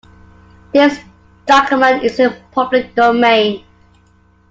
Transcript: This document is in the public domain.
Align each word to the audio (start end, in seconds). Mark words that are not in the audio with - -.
This 0.73 0.97
document 1.45 2.03
is 2.03 2.17
in 2.19 2.31
the 2.31 2.37
public 2.51 2.95
domain. 2.95 3.63